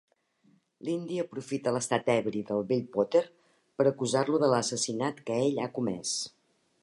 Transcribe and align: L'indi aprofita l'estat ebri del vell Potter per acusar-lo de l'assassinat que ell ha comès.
L'indi 0.87 1.19
aprofita 1.23 1.73
l'estat 1.75 2.09
ebri 2.13 2.41
del 2.47 2.65
vell 2.71 2.87
Potter 2.97 3.23
per 3.81 3.87
acusar-lo 3.93 4.41
de 4.45 4.49
l'assassinat 4.55 5.25
que 5.31 5.39
ell 5.45 5.61
ha 5.67 5.71
comès. 5.79 6.17